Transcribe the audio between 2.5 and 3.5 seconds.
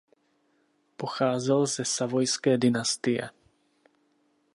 dynastie.